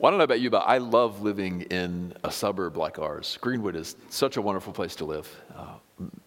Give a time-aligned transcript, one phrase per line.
[0.00, 3.36] Well, I don't know about you, but I love living in a suburb like ours.
[3.42, 5.28] Greenwood is such a wonderful place to live.
[5.54, 5.74] Uh,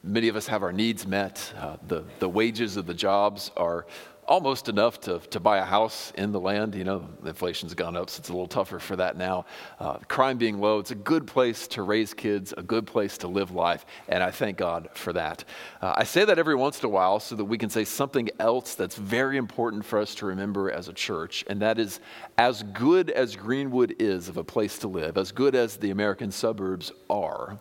[0.03, 1.51] many of us have our needs met.
[1.57, 3.87] Uh, the, the wages of the jobs are
[4.27, 6.75] almost enough to, to buy a house in the land.
[6.75, 9.45] You know, inflation's gone up, so it's a little tougher for that now.
[9.79, 13.27] Uh, crime being low, it's a good place to raise kids, a good place to
[13.27, 15.43] live life, and I thank God for that.
[15.81, 18.29] Uh, I say that every once in a while so that we can say something
[18.39, 21.99] else that's very important for us to remember as a church, and that is
[22.37, 26.31] as good as Greenwood is of a place to live, as good as the American
[26.31, 27.57] suburbs are.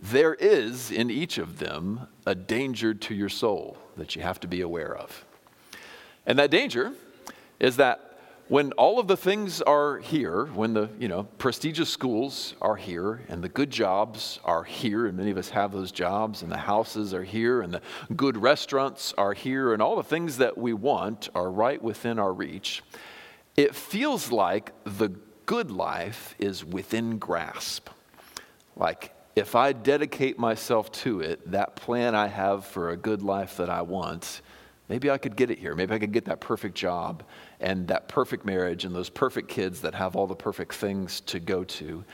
[0.00, 4.46] There is in each of them a danger to your soul that you have to
[4.46, 5.24] be aware of.
[6.28, 6.92] And that danger
[7.58, 8.04] is that
[8.48, 13.22] when all of the things are here, when the you know prestigious schools are here
[13.28, 16.58] and the good jobs are here, and many of us have those jobs, and the
[16.58, 17.80] houses are here, and the
[18.14, 22.32] good restaurants are here, and all the things that we want are right within our
[22.32, 22.82] reach,
[23.56, 25.08] it feels like the
[25.46, 27.88] good life is within grasp.
[28.76, 33.56] Like if I dedicate myself to it, that plan I have for a good life
[33.56, 34.42] that I want
[34.88, 35.74] Maybe I could get it here.
[35.74, 37.22] Maybe I could get that perfect job
[37.60, 41.40] and that perfect marriage and those perfect kids that have all the perfect things to
[41.40, 42.04] go to.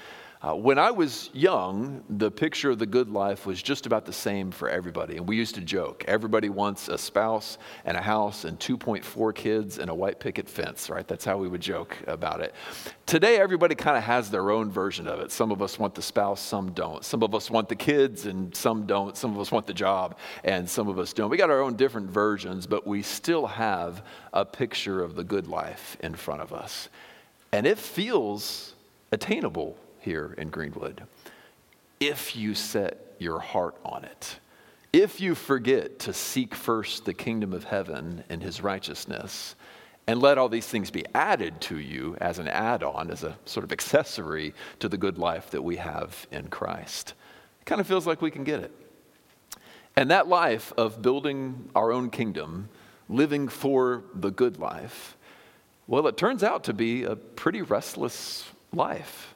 [0.45, 4.13] Uh, when I was young, the picture of the good life was just about the
[4.13, 5.17] same for everybody.
[5.17, 7.57] And we used to joke everybody wants a spouse
[7.87, 11.09] and a house and 2.4 kids and a white picket fence, right?
[11.09, 12.55] That's how we would joke about it.
[13.07, 15.33] Today, everybody kind of has their own version of it.
[15.33, 17.03] Some of us want the spouse, some don't.
[17.03, 19.17] Some of us want the kids and some don't.
[19.17, 21.31] Some of us want the job and some of us don't.
[21.31, 24.03] We got our own different versions, but we still have
[24.35, 26.91] a picture of the good life in front of us.
[27.51, 28.75] And it feels
[29.11, 31.03] attainable here in Greenwood
[32.01, 34.39] if you set your heart on it.
[34.93, 39.57] If you forget to seek first the kingdom of heaven and his righteousness,
[40.07, 43.37] and let all these things be added to you as an add on, as a
[43.47, 47.15] sort of accessory to the good life that we have in Christ.
[47.61, 48.73] It kind of feels like we can get it.
[49.97, 52.69] And that life of building our own kingdom,
[53.09, 55.17] living for the good life,
[55.87, 59.34] well, it turns out to be a pretty restless life.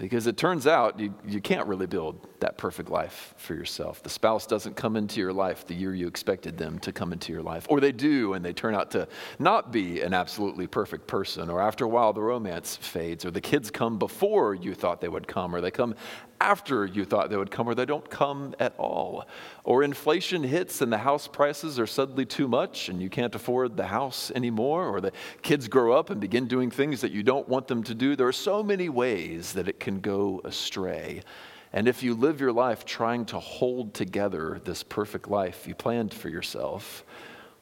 [0.00, 4.02] Because it turns out you, you can't really build that perfect life for yourself.
[4.02, 7.32] The spouse doesn't come into your life the year you expected them to come into
[7.32, 7.66] your life.
[7.68, 9.08] Or they do, and they turn out to
[9.38, 11.50] not be an absolutely perfect person.
[11.50, 13.24] Or after a while, the romance fades.
[13.24, 15.54] Or the kids come before you thought they would come.
[15.54, 15.94] Or they come
[16.40, 19.26] after you thought they would come, or they don't come at all.
[19.64, 23.76] Or inflation hits and the house prices are suddenly too much and you can't afford
[23.76, 24.88] the house anymore.
[24.88, 25.12] Or the
[25.42, 28.16] kids grow up and begin doing things that you don't want them to do.
[28.16, 31.22] There are so many ways that it can go astray.
[31.72, 36.12] And if you live your life trying to hold together this perfect life you planned
[36.12, 37.04] for yourself,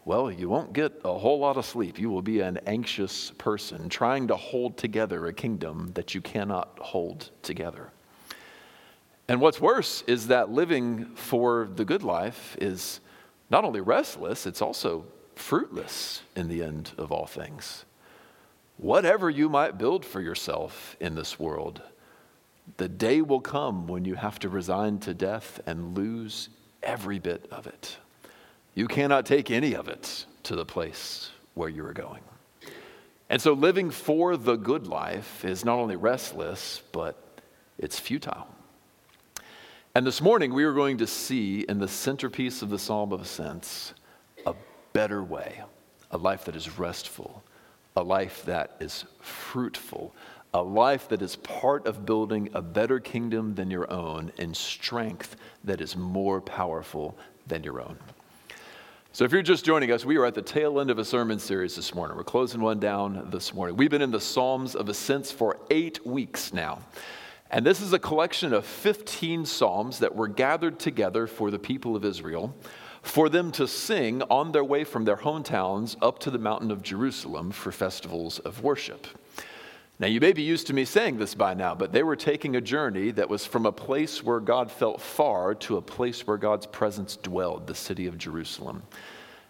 [0.05, 1.99] well, you won't get a whole lot of sleep.
[1.99, 6.79] You will be an anxious person trying to hold together a kingdom that you cannot
[6.79, 7.91] hold together.
[9.29, 13.01] And what's worse is that living for the good life is
[13.51, 15.05] not only restless, it's also
[15.35, 17.85] fruitless in the end of all things.
[18.79, 21.83] Whatever you might build for yourself in this world,
[22.77, 26.49] the day will come when you have to resign to death and lose
[26.83, 27.97] every bit of it.
[28.75, 32.23] You cannot take any of it to the place where you are going.
[33.31, 37.41] And so living for the good life is not only restless, but
[37.79, 38.47] it's futile.
[39.95, 43.21] And this morning we are going to see in the centerpiece of the Psalm of
[43.21, 43.95] Ascents
[44.47, 44.55] a
[44.93, 45.63] better way,
[46.11, 47.43] a life that is restful,
[47.97, 50.15] a life that is fruitful,
[50.55, 55.37] a life that is part of building a better kingdom than your own and strength
[55.65, 57.17] that is more powerful
[57.47, 57.99] than your own.
[59.13, 61.39] So, if you're just joining us, we are at the tail end of a sermon
[61.39, 62.17] series this morning.
[62.17, 63.77] We're closing one down this morning.
[63.77, 66.81] We've been in the Psalms of Ascents for eight weeks now.
[67.51, 71.97] And this is a collection of 15 Psalms that were gathered together for the people
[71.97, 72.55] of Israel
[73.03, 76.83] for them to sing on their way from their hometowns up to the mountain of
[76.83, 79.07] Jerusalem for festivals of worship.
[80.01, 82.55] Now, you may be used to me saying this by now, but they were taking
[82.55, 86.37] a journey that was from a place where God felt far to a place where
[86.37, 88.85] God's presence dwelled, the city of Jerusalem.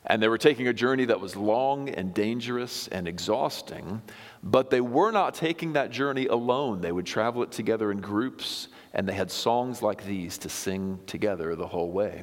[0.06, 4.00] And they were taking a journey that was long and dangerous and exhausting,
[4.43, 6.81] but they were not taking that journey alone.
[6.81, 10.99] They would travel it together in groups, and they had songs like these to sing
[11.06, 12.23] together the whole way.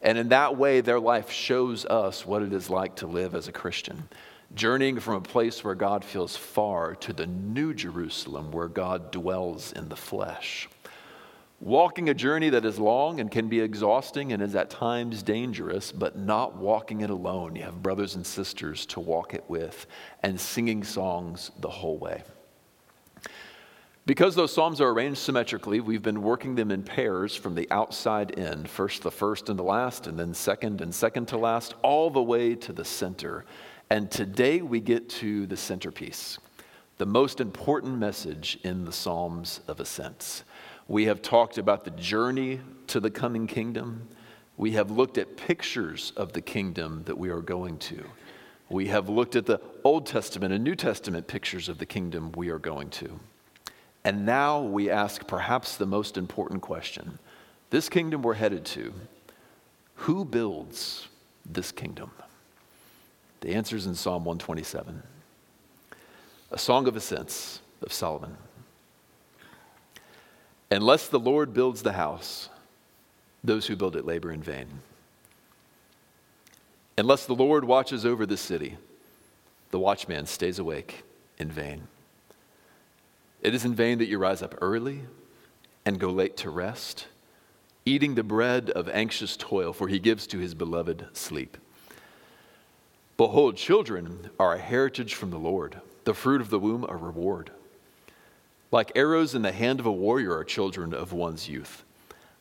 [0.00, 3.48] And in that way, their life shows us what it is like to live as
[3.48, 4.08] a Christian
[4.54, 9.72] journeying from a place where God feels far to the new Jerusalem where God dwells
[9.72, 10.68] in the flesh.
[11.60, 15.92] Walking a journey that is long and can be exhausting and is at times dangerous,
[15.92, 17.56] but not walking it alone.
[17.56, 19.86] You have brothers and sisters to walk it with
[20.22, 22.22] and singing songs the whole way.
[24.06, 28.32] Because those psalms are arranged symmetrically, we've been working them in pairs from the outside
[28.32, 32.10] in, first the first and the last, and then second and second to last, all
[32.10, 33.46] the way to the center.
[33.90, 36.38] And today we get to the centerpiece,
[36.96, 40.44] the most important message in the Psalms of Ascents.
[40.88, 44.08] We have talked about the journey to the coming kingdom.
[44.56, 48.04] We have looked at pictures of the kingdom that we are going to.
[48.70, 52.48] We have looked at the Old Testament and New Testament pictures of the kingdom we
[52.48, 53.20] are going to.
[54.02, 57.18] And now we ask perhaps the most important question
[57.70, 58.94] this kingdom we're headed to,
[59.96, 61.08] who builds
[61.44, 62.10] this kingdom?
[63.44, 65.02] The answer is in Psalm 127,
[66.50, 68.38] a song of ascents of Solomon.
[70.70, 72.48] Unless the Lord builds the house,
[73.44, 74.80] those who build it labor in vain.
[76.96, 78.78] Unless the Lord watches over the city,
[79.72, 81.02] the watchman stays awake
[81.38, 81.86] in vain.
[83.42, 85.02] It is in vain that you rise up early
[85.84, 87.08] and go late to rest,
[87.84, 91.58] eating the bread of anxious toil, for he gives to his beloved sleep.
[93.16, 97.50] Behold, children are a heritage from the Lord, the fruit of the womb a reward.
[98.72, 101.84] Like arrows in the hand of a warrior are children of one's youth.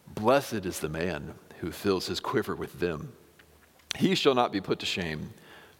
[0.08, 3.14] Blessed is the man who fills his quiver with them.
[3.96, 5.34] He shall not be put to shame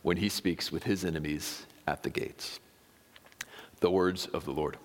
[0.04, 2.60] when he speaks with his enemies at the gates.
[3.80, 4.78] The words of the Lord.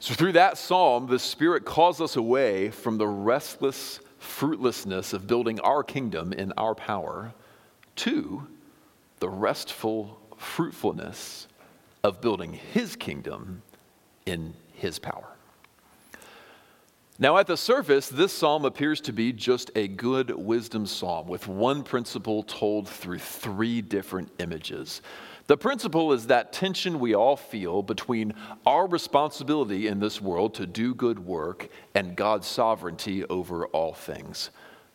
[0.00, 5.60] So, through that psalm, the Spirit calls us away from the restless fruitlessness of building
[5.60, 7.34] our kingdom in our power
[7.96, 8.46] to
[9.20, 11.48] the restful fruitfulness
[12.04, 13.62] of building His kingdom
[14.26, 15.28] in His power.
[17.20, 21.48] Now, at the surface, this psalm appears to be just a good wisdom psalm with
[21.48, 25.02] one principle told through three different images.
[25.48, 28.34] The principle is that tension we all feel between
[28.66, 34.50] our responsibility in this world to do good work and God's sovereignty over all things.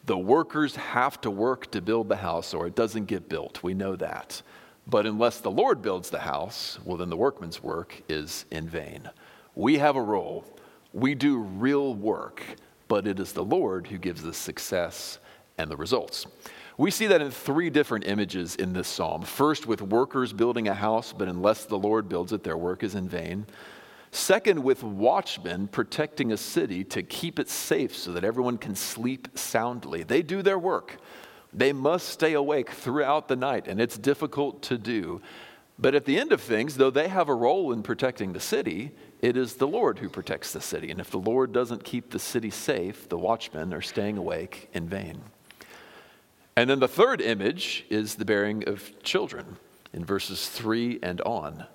[0.06, 3.64] The workers have to work to build the house or it doesn't get built.
[3.64, 4.44] We know that.
[4.86, 9.10] But unless the Lord builds the house, well, then the workman's work is in vain.
[9.56, 10.46] We have a role.
[10.94, 12.44] We do real work,
[12.88, 15.18] but it is the Lord who gives the success
[15.58, 16.28] and the results.
[16.78, 19.22] We see that in three different images in this psalm.
[19.24, 22.96] First, with workers building a house, but unless the Lord builds it, their work is
[22.96, 23.46] in vain.
[24.12, 29.28] Second, with watchmen protecting a city to keep it safe so that everyone can sleep
[29.38, 30.04] soundly.
[30.04, 30.98] They do their work.
[31.52, 35.22] They must stay awake throughout the night, and it's difficult to do.
[35.78, 38.92] But at the end of things, though they have a role in protecting the city,
[39.22, 40.92] it is the Lord who protects the city.
[40.92, 44.88] And if the Lord doesn't keep the city safe, the watchmen are staying awake in
[44.88, 45.22] vain.
[46.56, 49.58] And then the third image is the bearing of children
[49.92, 51.66] in verses 3 and on.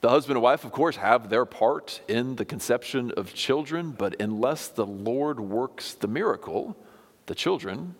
[0.00, 4.20] The husband and wife, of course, have their part in the conception of children, but
[4.20, 6.76] unless the Lord works the miracle,
[7.26, 7.94] the children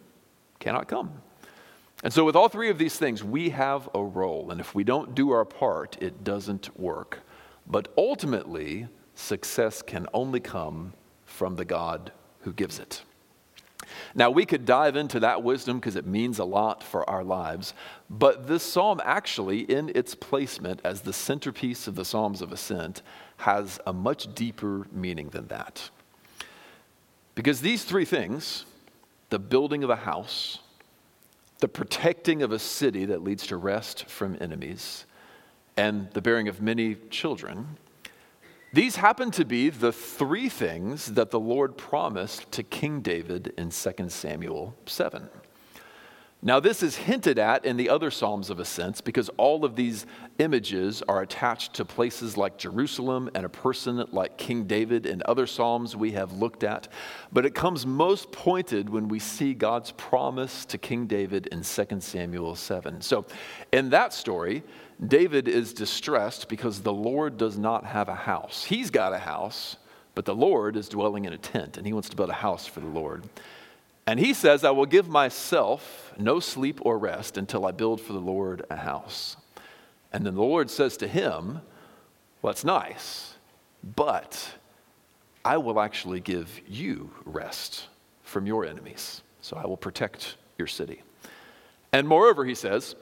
[0.61, 1.23] cannot come.
[2.05, 4.51] And so, with all three of these things, we have a role.
[4.51, 7.21] And if we don't do our part, it doesn't work.
[7.67, 10.93] But ultimately, success can only come
[11.25, 13.03] from the God who gives it.
[14.15, 17.75] Now, we could dive into that wisdom because it means a lot for our lives,
[18.09, 23.03] but this psalm actually, in its placement as the centerpiece of the Psalms of Ascent,
[23.39, 25.91] has a much deeper meaning than that.
[27.35, 28.65] Because these three things
[29.29, 30.61] the building of a house,
[31.59, 35.05] the protecting of a city that leads to rest from enemies,
[35.77, 37.77] and the bearing of many children
[38.77, 43.71] these happen to be the three things that the Lord promised to King David in
[43.71, 45.31] 2 Samuel 7.
[46.43, 50.05] Now, this is hinted at in the other Psalms of Ascents because all of these
[50.39, 55.47] images are attached to places like Jerusalem and a person like King David in other
[55.47, 56.89] Psalms we have looked at.
[57.33, 62.01] But it comes most pointed when we see God's promise to King David in 2
[62.01, 63.01] Samuel 7.
[63.01, 63.25] So,
[63.73, 64.63] in that story,
[65.05, 68.63] David is distressed because the Lord does not have a house.
[68.63, 69.79] He's got a house,
[70.15, 72.67] but the Lord is dwelling in a tent, and he wants to build a house
[72.67, 73.25] for the Lord.
[74.07, 78.13] And he says, I will give myself no sleep or rest until I build for
[78.13, 79.37] the Lord a house.
[80.13, 81.61] And then the Lord says to him,
[82.43, 83.35] Well, it's nice,
[83.83, 84.55] but
[85.45, 87.89] I will actually give you rest
[88.23, 89.23] from your enemies.
[89.41, 91.03] So I will protect your city.
[91.93, 92.97] And moreover, he says,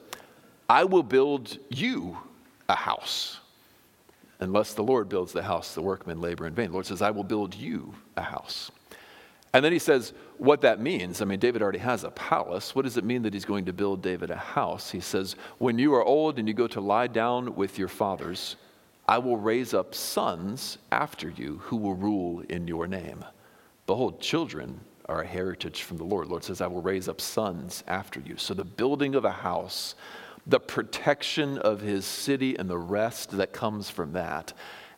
[0.69, 2.17] I will build you
[2.69, 3.39] a house.
[4.39, 6.67] Unless the Lord builds the house, the workmen labor in vain.
[6.67, 8.69] The Lord says, I will build you a house.
[9.55, 11.21] And then he says what that means.
[11.21, 12.75] I mean, David already has a palace.
[12.75, 14.91] What does it mean that he's going to build David a house?
[14.91, 18.57] He says, When you are old and you go to lie down with your fathers,
[19.07, 23.23] I will raise up sons after you who will rule in your name.
[23.87, 26.27] Behold, children are a heritage from the Lord.
[26.27, 28.35] The Lord says, I will raise up sons after you.
[28.35, 29.95] So the building of a house,
[30.45, 34.51] the protection of his city, and the rest that comes from that,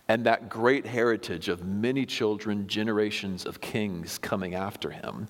[0.08, 5.28] and that great heritage of many children, generations of kings coming after him.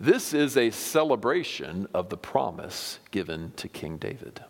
[0.00, 4.42] This is a celebration of the promise given to King David.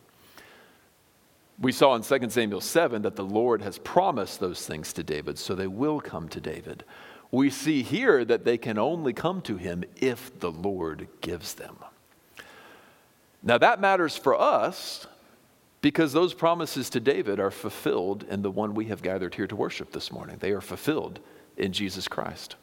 [1.60, 5.38] We saw in 2 Samuel 7 that the Lord has promised those things to David,
[5.38, 6.84] so they will come to David.
[7.30, 11.76] We see here that they can only come to him if the Lord gives them.
[13.42, 15.06] Now, that matters for us
[15.86, 19.54] because those promises to David are fulfilled in the one we have gathered here to
[19.54, 20.36] worship this morning.
[20.40, 21.20] They are fulfilled
[21.56, 22.56] in Jesus Christ,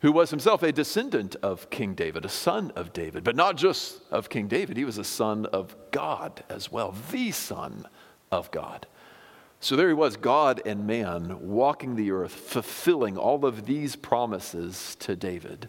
[0.00, 4.00] who was himself a descendant of King David, a son of David, but not just
[4.10, 7.84] of King David, he was a son of God as well, the son
[8.32, 8.86] of God.
[9.60, 14.96] So there he was, God and man, walking the earth, fulfilling all of these promises
[15.00, 15.68] to David.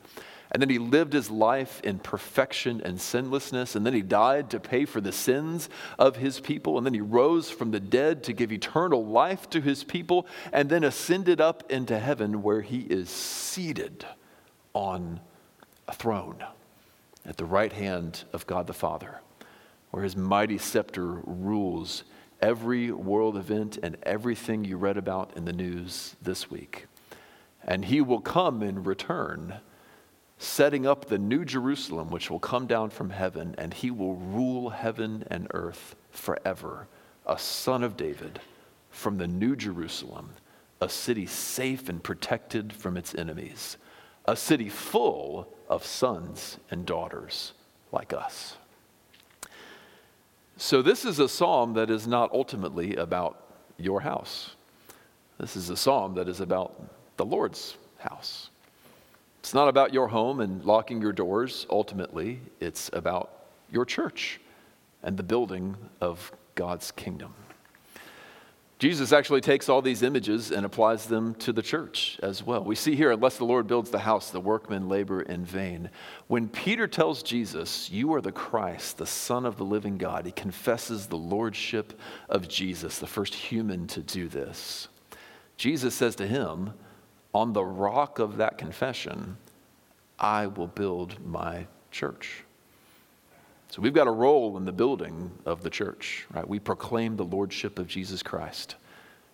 [0.52, 3.76] And then he lived his life in perfection and sinlessness.
[3.76, 6.78] And then he died to pay for the sins of his people.
[6.78, 10.26] And then he rose from the dead to give eternal life to his people.
[10.54, 14.06] And then ascended up into heaven where he is seated
[14.74, 15.20] on
[15.88, 16.44] a throne
[17.26, 19.20] at the right hand of God the Father,
[19.92, 22.04] where his mighty scepter rules
[22.42, 26.86] every world event and everything you read about in the news this week.
[27.64, 29.56] And he will come in return,
[30.38, 34.70] setting up the new Jerusalem, which will come down from heaven, and he will rule
[34.70, 36.88] heaven and earth forever.
[37.26, 38.40] A son of David
[38.90, 40.30] from the new Jerusalem,
[40.80, 43.78] a city safe and protected from its enemies,
[44.26, 47.54] a city full of sons and daughters
[47.92, 48.58] like us.
[50.58, 53.44] So, this is a psalm that is not ultimately about
[53.78, 54.56] your house.
[55.40, 56.82] This is a psalm that is about
[57.18, 58.50] the Lord's house.
[59.40, 63.32] It's not about your home and locking your doors, ultimately, it's about
[63.72, 64.40] your church
[65.04, 67.34] and the building of God's kingdom.
[68.80, 72.64] Jesus actually takes all these images and applies them to the church as well.
[72.64, 75.90] We see here, unless the Lord builds the house, the workmen labor in vain.
[76.28, 80.32] When Peter tells Jesus, You are the Christ, the Son of the living God, he
[80.32, 84.90] confesses the lordship of Jesus, the first human to do this.
[85.58, 86.74] Jesus says to him,
[87.38, 89.38] On the rock of that confession,
[90.18, 92.44] I will build my church.
[93.70, 96.48] So we've got a role in the building of the church, right?
[96.48, 98.74] We proclaim the lordship of Jesus Christ.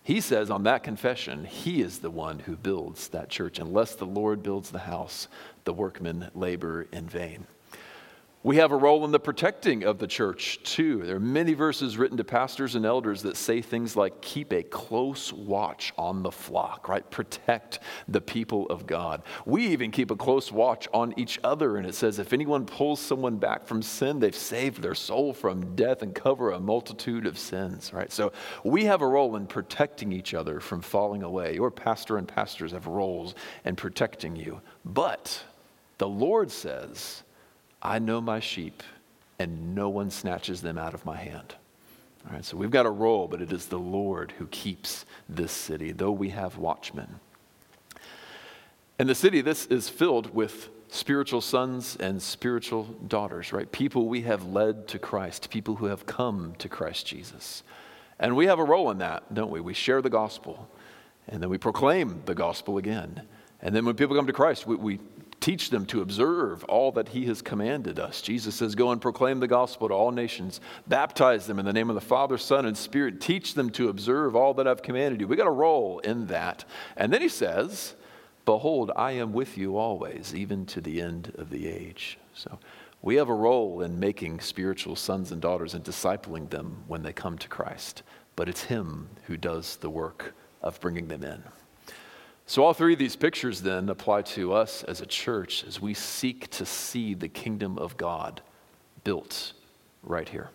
[0.02, 3.58] He says on that confession, he is the one who builds that church.
[3.58, 5.26] Unless the Lord builds the house,
[5.64, 7.46] the workmen labor in vain.
[8.44, 11.02] We have a role in the protecting of the church, too.
[11.02, 14.62] There are many verses written to pastors and elders that say things like, keep a
[14.62, 17.10] close watch on the flock, right?
[17.10, 19.22] Protect the people of God.
[19.46, 21.78] We even keep a close watch on each other.
[21.78, 25.74] And it says, if anyone pulls someone back from sin, they've saved their soul from
[25.74, 28.12] death and cover a multitude of sins, right?
[28.12, 31.54] So we have a role in protecting each other from falling away.
[31.54, 33.34] Your pastor and pastors have roles
[33.64, 34.60] in protecting you.
[34.84, 35.44] But
[35.96, 37.23] the Lord says,
[37.84, 38.82] I know my sheep,
[39.38, 41.54] and no one snatches them out of my hand.
[42.26, 45.52] All right, so we've got a role, but it is the Lord who keeps this
[45.52, 47.20] city, though we have watchmen.
[48.98, 53.70] And the city, this is filled with spiritual sons and spiritual daughters, right?
[53.70, 57.62] People we have led to Christ, people who have come to Christ Jesus.
[58.18, 59.60] And we have a role in that, don't we?
[59.60, 60.68] We share the gospel,
[61.28, 63.22] and then we proclaim the gospel again.
[63.60, 65.00] And then when people come to Christ, we, we
[65.44, 68.22] teach them to observe all that he has commanded us.
[68.22, 71.90] Jesus says, Go and proclaim the gospel to all nations, baptize them in the name
[71.90, 75.28] of the Father, Son, and Spirit, teach them to observe all that I've commanded you.
[75.28, 76.64] We got a role in that.
[76.96, 77.94] And then he says,
[78.46, 82.18] Behold, I am with you always, even to the end of the age.
[82.32, 82.58] So
[83.02, 87.12] we have a role in making spiritual sons and daughters and discipling them when they
[87.12, 88.02] come to Christ.
[88.34, 90.32] But it's Him who does the work
[90.62, 91.42] of bringing them in.
[92.46, 95.94] So, all three of these pictures then apply to us as a church as we
[95.94, 98.42] seek to see the kingdom of God
[99.02, 99.54] built
[100.02, 100.50] right here.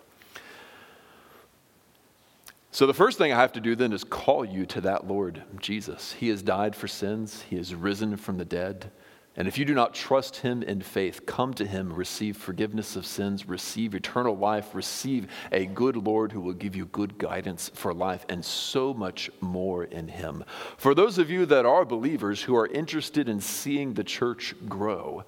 [2.71, 5.41] So, the first thing I have to do then is call you to that Lord
[5.59, 6.13] Jesus.
[6.13, 8.91] He has died for sins, He has risen from the dead.
[9.35, 13.05] And if you do not trust him in faith, come to him, receive forgiveness of
[13.05, 17.93] sins, receive eternal life, receive a good Lord who will give you good guidance for
[17.93, 20.43] life, and so much more in him.
[20.77, 25.23] For those of you that are believers who are interested in seeing the church grow,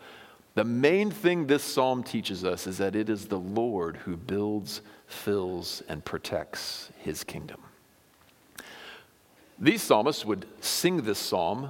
[0.56, 4.82] the main thing this psalm teaches us is that it is the Lord who builds,
[5.08, 7.62] fills, and protects his kingdom.
[9.58, 11.70] These psalmists would sing this psalm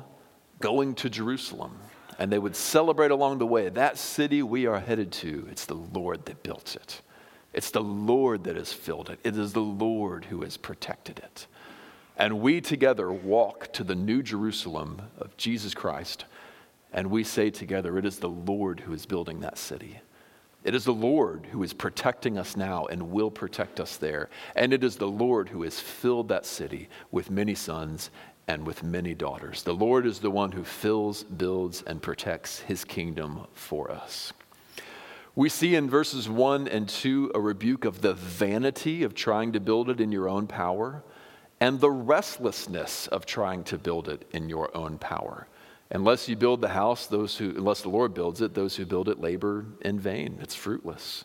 [0.59, 1.77] going to Jerusalem,
[2.21, 5.73] and they would celebrate along the way that city we are headed to, it's the
[5.73, 7.01] Lord that built it.
[7.51, 9.17] It's the Lord that has filled it.
[9.23, 11.47] It is the Lord who has protected it.
[12.15, 16.25] And we together walk to the new Jerusalem of Jesus Christ,
[16.93, 19.99] and we say together, It is the Lord who is building that city.
[20.63, 24.29] It is the Lord who is protecting us now and will protect us there.
[24.55, 28.11] And it is the Lord who has filled that city with many sons
[28.47, 29.63] and with many daughters.
[29.63, 34.33] The Lord is the one who fills, builds, and protects his kingdom for us.
[35.35, 39.59] We see in verses 1 and 2 a rebuke of the vanity of trying to
[39.61, 41.03] build it in your own power
[41.61, 45.47] and the restlessness of trying to build it in your own power.
[45.91, 49.07] Unless you build the house, those who, unless the Lord builds it, those who build
[49.07, 50.39] it labor in vain.
[50.41, 51.23] It's fruitless.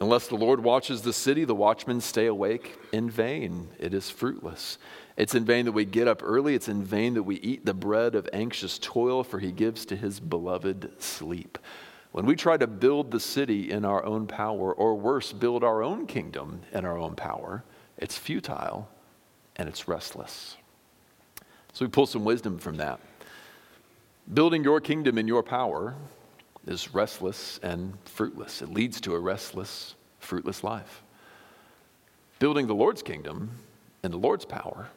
[0.00, 3.68] Unless the Lord watches the city, the watchmen stay awake in vain.
[3.78, 4.78] It is fruitless.
[5.16, 6.54] It's in vain that we get up early.
[6.54, 9.96] It's in vain that we eat the bread of anxious toil, for he gives to
[9.96, 11.58] his beloved sleep.
[12.10, 15.82] When we try to build the city in our own power, or worse, build our
[15.82, 17.64] own kingdom in our own power,
[17.96, 18.88] it's futile
[19.56, 20.56] and it's restless.
[21.72, 23.00] So we pull some wisdom from that.
[24.32, 25.94] Building your kingdom in your power
[26.66, 28.62] is restless and fruitless.
[28.62, 31.02] It leads to a restless, fruitless life.
[32.38, 33.50] Building the Lord's kingdom
[34.02, 34.88] in the Lord's power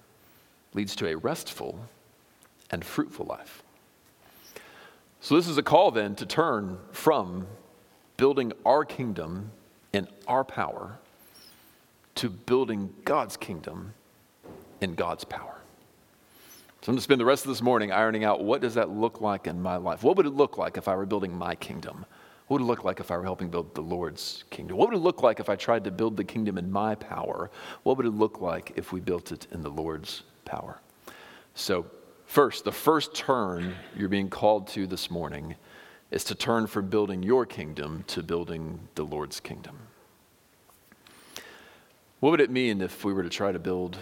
[0.73, 1.79] leads to a restful
[2.69, 3.63] and fruitful life.
[5.19, 7.47] So, this is a call then to turn from
[8.17, 9.51] building our kingdom
[9.93, 10.99] in our power
[12.17, 13.93] to building God's kingdom
[14.81, 15.55] in God's power.
[16.81, 18.89] So I'm going to spend the rest of this morning ironing out what does that
[18.89, 20.03] look like in my life?
[20.03, 22.05] What would it look like if I were building my kingdom?
[22.47, 24.77] What would it look like if I were helping build the Lord's kingdom?
[24.77, 27.51] What would it look like if I tried to build the kingdom in my power?
[27.83, 30.79] What would it look like if we built it in the Lord's power?
[31.53, 31.85] So,
[32.25, 35.55] first, the first turn you're being called to this morning
[36.09, 39.77] is to turn from building your kingdom to building the Lord's kingdom.
[42.19, 43.97] What would it mean if we were to try to build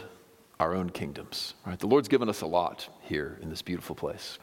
[0.60, 1.54] our own kingdoms.
[1.66, 1.80] Right?
[1.80, 4.40] The Lord's given us a lot here in this beautiful place.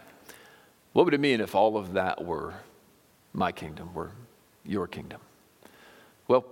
[0.93, 2.55] What would it mean if all of that were
[3.33, 4.11] my kingdom, were
[4.65, 5.21] your kingdom?
[6.29, 6.45] Well,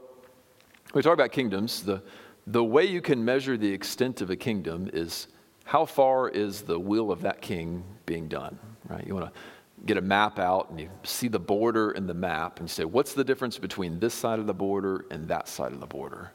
[0.94, 2.02] we talk about kingdoms, the,
[2.46, 5.28] the way you can measure the extent of a kingdom is
[5.70, 9.06] how far is the will of that king being done, right?
[9.06, 9.40] You want to
[9.87, 12.85] get a map out and you see the border in the map and you say,
[12.85, 16.33] what's the difference between this side of the border and that side of the border?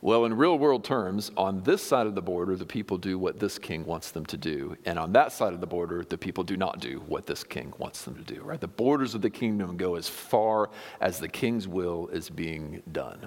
[0.00, 3.38] Well, in real world terms, on this side of the border, the people do what
[3.38, 4.78] this king wants them to do.
[4.86, 7.70] And on that side of the border, the people do not do what this king
[7.76, 8.62] wants them to do, right?
[8.62, 10.70] The borders of the kingdom go as far
[11.02, 13.26] as the king's will is being done.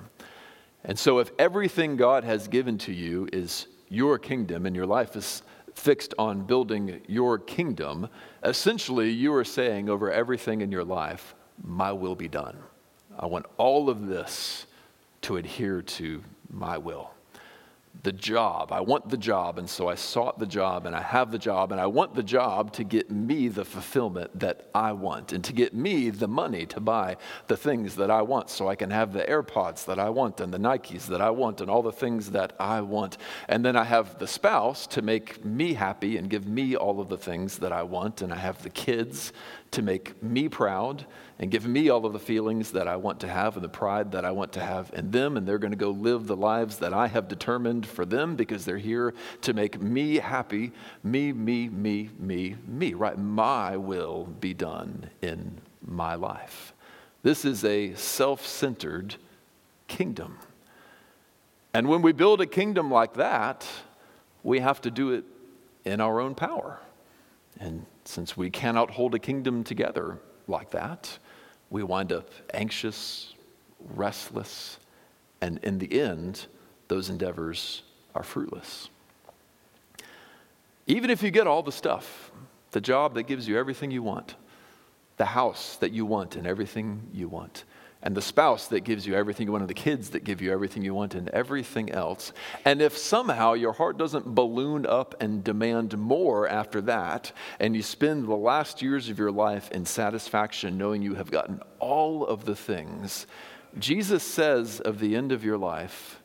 [0.84, 5.16] And so, if everything God has given to you is your kingdom and your life
[5.16, 8.10] is fixed on building your kingdom,
[8.44, 12.58] essentially you are saying over everything in your life, My will be done.
[13.18, 14.66] I want all of this
[15.22, 17.12] to adhere to my will.
[18.04, 18.72] The job.
[18.72, 21.72] I want the job, and so I sought the job, and I have the job,
[21.72, 25.52] and I want the job to get me the fulfillment that I want, and to
[25.52, 29.14] get me the money to buy the things that I want, so I can have
[29.14, 32.32] the AirPods that I want, and the Nikes that I want, and all the things
[32.32, 33.18] that I want.
[33.50, 37.10] And then I have the spouse to make me happy and give me all of
[37.10, 39.34] the things that I want, and I have the kids
[39.72, 41.06] to make me proud
[41.40, 44.14] and give me all of the feelings that I want to have and the pride
[44.14, 45.38] that I want to have in them.
[45.38, 48.66] And they're going to go live the lives that I have determined for them because
[48.66, 50.72] they're here to make me happy.
[51.04, 53.18] Me, me, me, me, me, right?
[53.18, 56.74] My will be done in my life.
[57.24, 59.16] This is a self centered
[59.88, 60.38] kingdom.
[61.74, 63.68] And when we build a kingdom like that,
[64.44, 65.26] we have to do it
[65.86, 66.80] in our own power.
[67.60, 71.18] And since we cannot hold a kingdom together like that,
[71.70, 73.34] we wind up anxious,
[73.96, 74.80] restless,
[75.42, 76.48] and in the end,
[76.88, 77.84] those endeavors
[78.16, 78.90] are fruitless.
[80.86, 82.32] Even if you get all the stuff,
[82.72, 84.36] the job that gives you everything you want,
[85.18, 87.64] the house that you want and everything you want,
[88.04, 90.52] and the spouse that gives you everything you want, and the kids that give you
[90.52, 92.32] everything you want, and everything else.
[92.64, 97.82] And if somehow your heart doesn't balloon up and demand more after that, and you
[97.82, 102.46] spend the last years of your life in satisfaction knowing you have gotten all of
[102.46, 103.26] the things,
[103.80, 106.20] Jesus says of the end of your life,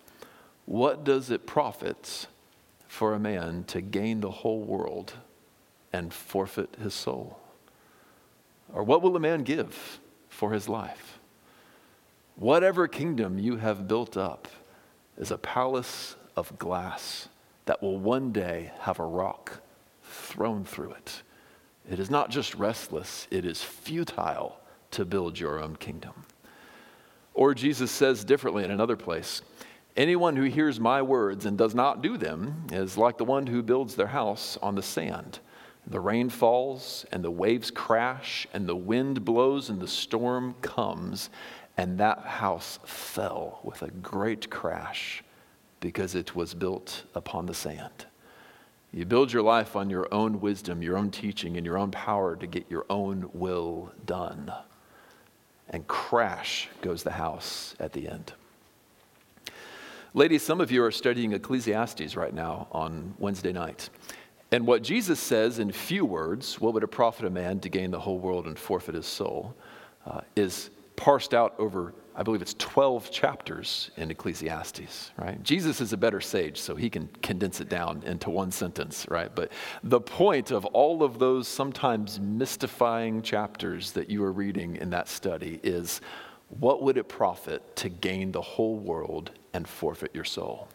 [0.64, 2.26] What does it profit
[2.86, 5.14] for a man to gain the whole world
[5.92, 7.38] and forfeit his soul?
[8.72, 11.18] Or what will a man give for his life?
[12.36, 14.48] Whatever kingdom you have built up
[15.18, 17.28] is a palace of glass
[17.66, 19.60] that will one day have a rock
[20.02, 21.22] thrown through it.
[21.90, 24.58] It is not just restless, it is futile
[24.92, 26.24] to build your own kingdom.
[27.34, 29.42] Or Jesus says differently in another place
[29.96, 33.62] Anyone who hears my words and does not do them is like the one who
[33.62, 35.40] builds their house on the sand.
[35.86, 41.28] The rain falls, and the waves crash, and the wind blows, and the storm comes,
[41.76, 45.22] and that house fell with a great crash
[45.80, 48.06] because it was built upon the sand.
[48.92, 52.36] You build your life on your own wisdom, your own teaching, and your own power
[52.36, 54.52] to get your own will done.
[55.68, 58.32] And crash goes the house at the end.
[60.14, 63.88] Ladies, some of you are studying Ecclesiastes right now on Wednesday night.
[64.50, 67.90] And what Jesus says in few words, what would it profit a man to gain
[67.90, 69.54] the whole world and forfeit his soul,
[70.04, 75.42] uh, is parsed out over, I believe it's 12 chapters in Ecclesiastes, right?
[75.42, 79.34] Jesus is a better sage, so he can condense it down into one sentence, right?
[79.34, 79.50] But
[79.82, 85.08] the point of all of those sometimes mystifying chapters that you are reading in that
[85.08, 86.02] study is
[86.58, 90.68] what would it profit to gain the whole world and forfeit your soul?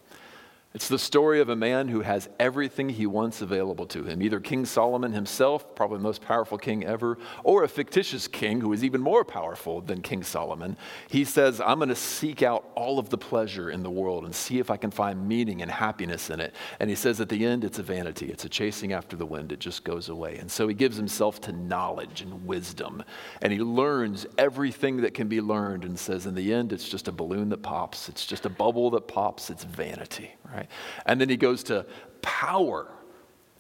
[0.73, 4.21] It's the story of a man who has everything he wants available to him.
[4.21, 8.73] Either King Solomon himself, probably the most powerful king ever, or a fictitious king who
[8.73, 10.77] is even more powerful than King Solomon.
[11.09, 14.35] He says, I'm going to seek out all of the pleasure in the world and
[14.35, 16.53] see if I can find meaning and happiness in it.
[16.79, 19.53] And he says, at the end, it's a vanity, it's a chasing after the wind,
[19.53, 20.37] it just goes away.
[20.37, 23.03] And so he gives himself to knowledge and wisdom.
[23.41, 27.07] And he learns everything that can be learned and says, in the end, it's just
[27.07, 30.67] a balloon that pops, it's just a bubble that pops, it's vanity right?
[31.05, 31.85] And then he goes to
[32.21, 32.91] power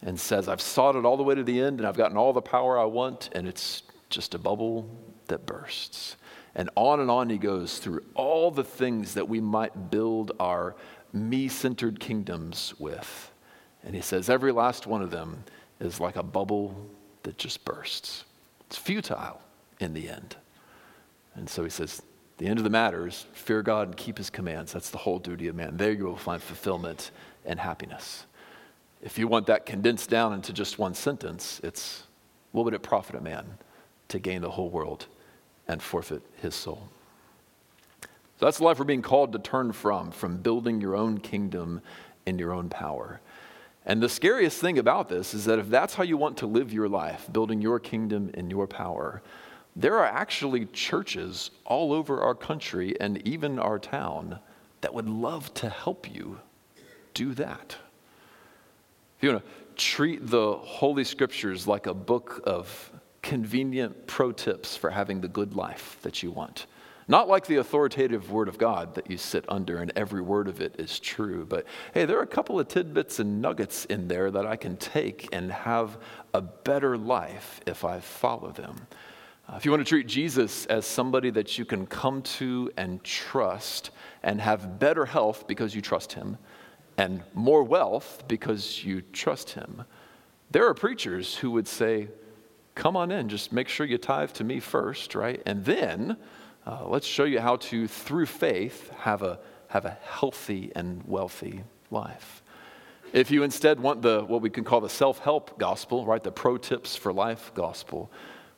[0.01, 2.33] and says, I've sought it all the way to the end and I've gotten all
[2.33, 4.89] the power I want, and it's just a bubble
[5.27, 6.15] that bursts.
[6.55, 10.75] And on and on he goes through all the things that we might build our
[11.13, 13.31] me centered kingdoms with.
[13.83, 15.43] And he says, every last one of them
[15.79, 16.89] is like a bubble
[17.23, 18.25] that just bursts.
[18.65, 19.41] It's futile
[19.79, 20.35] in the end.
[21.35, 22.01] And so he says,
[22.37, 24.73] the end of the matter is fear God and keep his commands.
[24.73, 25.77] That's the whole duty of man.
[25.77, 27.11] There you will find fulfillment
[27.45, 28.25] and happiness.
[29.01, 32.03] If you want that condensed down into just one sentence, it's
[32.51, 33.45] what would it profit a man
[34.09, 35.07] to gain the whole world
[35.67, 36.89] and forfeit his soul?
[38.39, 41.81] So that's the life we're being called to turn from, from building your own kingdom
[42.27, 43.19] in your own power.
[43.83, 46.71] And the scariest thing about this is that if that's how you want to live
[46.71, 49.23] your life, building your kingdom in your power,
[49.77, 54.39] there are actually churches all over our country and even our town
[54.81, 56.39] that would love to help you
[57.13, 57.77] do that.
[59.17, 64.75] If you want to treat the Holy Scriptures like a book of convenient pro tips
[64.75, 66.65] for having the good life that you want,
[67.07, 70.59] not like the authoritative Word of God that you sit under and every word of
[70.59, 74.31] it is true, but hey, there are a couple of tidbits and nuggets in there
[74.31, 75.99] that I can take and have
[76.33, 78.87] a better life if I follow them.
[79.49, 83.01] Uh, if you want to treat Jesus as somebody that you can come to and
[83.03, 86.37] trust and have better health because you trust him
[86.97, 89.85] and more wealth because you trust him,
[90.51, 92.09] there are preachers who would say,
[92.75, 95.41] Come on in, just make sure you tithe to me first, right?
[95.47, 96.15] And then
[96.67, 101.63] uh, let's show you how to, through faith, have a, have a healthy and wealthy
[101.89, 102.43] life.
[103.13, 106.57] If you instead want the what we can call the self-help gospel, right, the pro
[106.57, 108.11] tips for life gospel,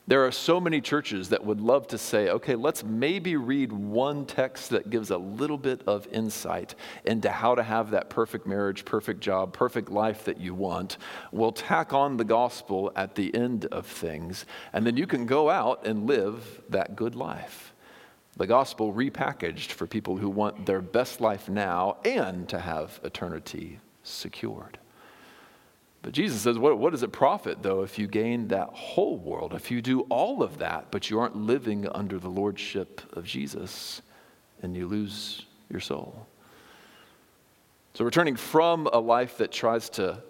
[0.09, 4.25] there are so many churches that would love to say, okay, let's maybe read one
[4.25, 6.73] text that gives a little bit of insight
[7.05, 10.97] into how to have that perfect marriage, perfect job, perfect life that you want.
[11.31, 15.47] We'll tack on the gospel at the end of things, and then you can go
[15.47, 17.75] out and live that good life.
[18.35, 23.79] The gospel repackaged for people who want their best life now and to have eternity
[24.01, 24.78] secured.
[26.01, 29.53] But Jesus says, what, what does it profit, though, if you gain that whole world,
[29.53, 34.01] if you do all of that, but you aren't living under the lordship of Jesus
[34.62, 36.25] and you lose your soul?
[37.95, 40.23] So, returning from a life that tries to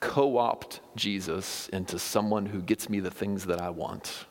[0.00, 4.26] co opt Jesus into someone who gets me the things that I want,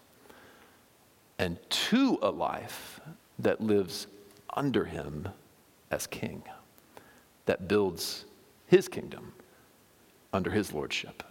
[1.40, 3.00] and to a life
[3.40, 4.06] that lives
[4.56, 5.30] under him
[5.90, 6.44] as king,
[7.48, 8.26] that builds
[8.68, 9.34] his kingdom
[10.36, 11.24] under his lordship.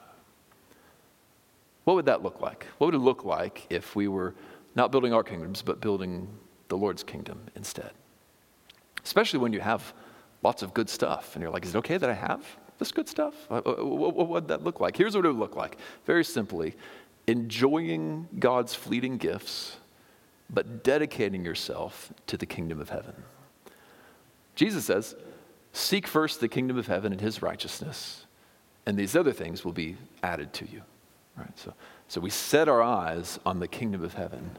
[1.85, 2.67] What would that look like?
[2.79, 4.35] What would it look like if we were
[4.75, 6.29] not building our kingdoms, but building
[6.69, 7.91] the Lord's kingdom instead?
[9.05, 9.93] Especially when you have
[10.43, 12.45] lots of good stuff and you're like, is it okay that I have
[12.79, 13.35] this good stuff?
[13.51, 14.97] Uh, uh, what would that look like?
[14.97, 16.75] Here's what it would look like very simply
[17.27, 19.77] enjoying God's fleeting gifts,
[20.51, 23.15] but dedicating yourself to the kingdom of heaven.
[24.55, 25.15] Jesus says,
[25.73, 28.27] Seek first the kingdom of heaven and his righteousness,
[28.87, 30.83] and these other things will be added to you.
[31.37, 31.59] Right?
[31.59, 31.75] So,
[32.09, 34.59] so we set our eyes on the kingdom of heaven.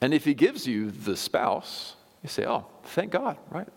[0.00, 3.68] And if he gives you the spouse, you say, Oh, thank God, right?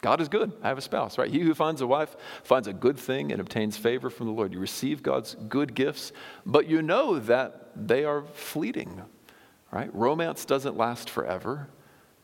[0.00, 0.52] God is good.
[0.62, 1.30] I have a spouse, right?
[1.30, 4.52] He who finds a wife finds a good thing and obtains favor from the Lord.
[4.52, 6.12] You receive God's good gifts,
[6.44, 9.00] but you know that they are fleeting,
[9.70, 9.94] right?
[9.94, 11.68] Romance doesn't last forever.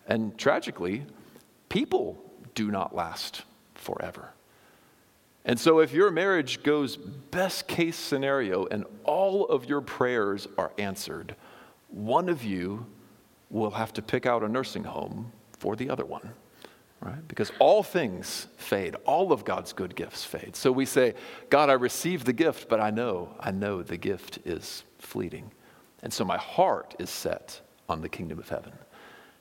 [0.09, 1.07] And tragically,
[1.69, 2.19] people
[2.57, 3.43] do not last
[3.75, 4.33] forever.
[5.49, 10.71] And so, if your marriage goes best case scenario and all of your prayers are
[10.79, 11.35] answered,
[11.89, 12.87] one of you
[13.51, 16.31] will have to pick out a nursing home for the other one
[17.01, 17.27] right?
[17.29, 20.57] Because all things fade, all of God's good gifts fade.
[20.57, 21.15] So we say,
[21.51, 25.51] God, I received the gift, but I know, I know the gift is fleeting.
[26.03, 28.73] And so my heart is set on the kingdom of heaven.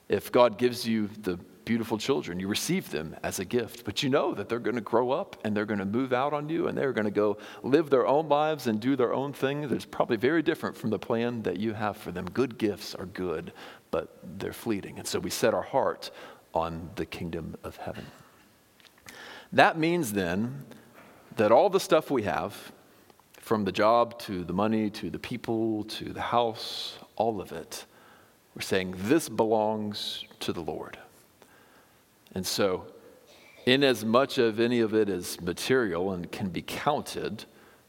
[0.09, 4.09] If God gives you the beautiful children, you receive them as a gift, but you
[4.09, 6.69] know that they're going to grow up and they're going to move out on you
[6.69, 9.67] and they're going to go live their own lives and do their own thing.
[9.67, 12.25] That's probably very different from the plan that you have for them.
[12.33, 13.51] Good gifts are good,
[13.91, 14.97] but they're fleeting.
[14.97, 16.09] And so we set our heart
[16.53, 18.05] on the kingdom of heaven.
[19.51, 20.63] That means then
[21.35, 22.71] that all the stuff we have,
[23.41, 27.85] from the job to the money to the people to the house, all of it,
[28.55, 30.97] we're saying this belongs to the Lord.
[32.33, 32.87] And so,
[33.65, 37.45] in as much of any of it is material and can be counted,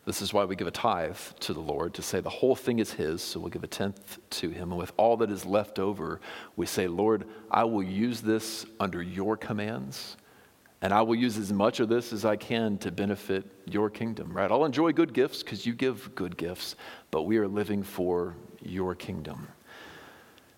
[0.09, 2.79] this is why we give a tithe to the Lord to say the whole thing
[2.79, 4.70] is His, so we'll give a tenth to Him.
[4.70, 6.20] And with all that is left over,
[6.57, 10.16] we say, Lord, I will use this under your commands,
[10.81, 14.33] and I will use as much of this as I can to benefit your kingdom,
[14.33, 14.51] right?
[14.51, 16.74] I'll enjoy good gifts because you give good gifts,
[17.11, 19.46] but we are living for your kingdom.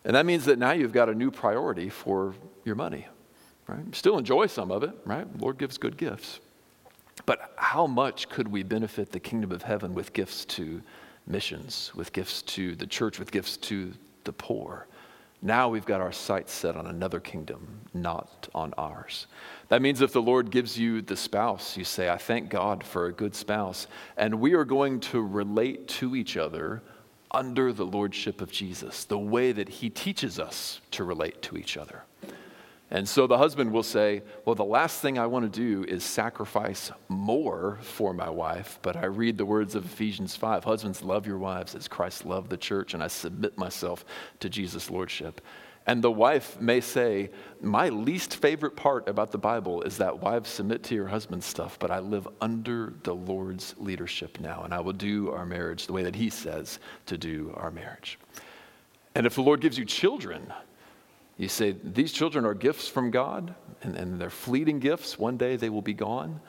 [0.04, 3.08] And that means that now you've got a new priority for your money,
[3.70, 3.94] right?
[3.94, 5.26] Still enjoy some of it, right?
[5.40, 6.40] Lord gives good gifts.
[7.26, 10.82] But how much could we benefit the kingdom of heaven with gifts to
[11.26, 13.92] missions, with gifts to the church, with gifts to
[14.24, 14.86] the poor?
[15.42, 19.26] Now we've got our sights set on another kingdom, not on ours.
[19.68, 23.06] That means if the Lord gives you the spouse, you say, I thank God for
[23.06, 23.86] a good spouse.
[24.18, 26.82] And we are going to relate to each other
[27.30, 31.76] under the lordship of Jesus, the way that he teaches us to relate to each
[31.76, 32.02] other.
[32.92, 36.02] And so the husband will say, Well, the last thing I want to do is
[36.02, 38.80] sacrifice more for my wife.
[38.82, 42.50] But I read the words of Ephesians 5 Husbands, love your wives as Christ loved
[42.50, 44.04] the church, and I submit myself
[44.40, 45.40] to Jesus' lordship.
[45.86, 50.50] And the wife may say, My least favorite part about the Bible is that wives
[50.50, 54.80] submit to your husband's stuff, but I live under the Lord's leadership now, and I
[54.80, 58.18] will do our marriage the way that he says to do our marriage.
[59.14, 60.52] And if the Lord gives you children,
[61.40, 65.18] you say, These children are gifts from God, and, and they're fleeting gifts.
[65.18, 66.40] One day they will be gone.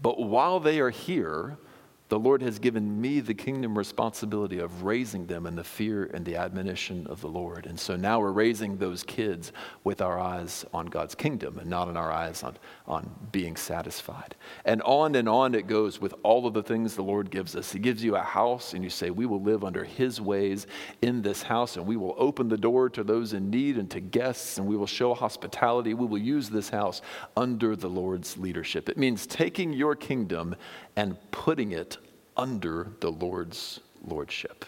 [0.00, 1.58] But while they are here,
[2.08, 6.24] the Lord has given me the kingdom responsibility of raising them in the fear and
[6.24, 7.66] the admonition of the Lord.
[7.66, 11.88] And so now we're raising those kids with our eyes on God's kingdom and not
[11.88, 14.36] in our eyes on, on being satisfied.
[14.64, 17.72] And on and on it goes with all of the things the Lord gives us.
[17.72, 20.68] He gives you a house, and you say, We will live under His ways
[21.02, 24.00] in this house, and we will open the door to those in need and to
[24.00, 25.92] guests, and we will show hospitality.
[25.92, 27.02] We will use this house
[27.36, 28.88] under the Lord's leadership.
[28.88, 30.54] It means taking your kingdom
[30.94, 31.96] and putting it
[32.36, 34.64] under the Lord's lordship.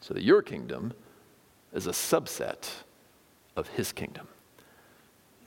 [0.00, 0.92] So that your kingdom
[1.72, 2.68] is a subset
[3.56, 4.28] of his kingdom.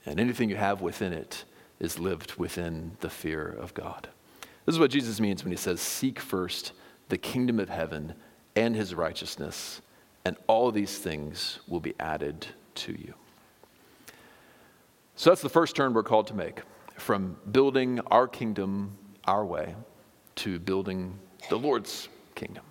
[0.05, 1.45] And anything you have within it
[1.79, 4.09] is lived within the fear of God.
[4.65, 6.73] This is what Jesus means when he says, Seek first
[7.09, 8.13] the kingdom of heaven
[8.55, 9.81] and his righteousness,
[10.25, 13.13] and all these things will be added to you.
[15.15, 16.61] So that's the first turn we're called to make
[16.97, 19.75] from building our kingdom our way
[20.35, 21.17] to building
[21.49, 22.63] the Lord's kingdom.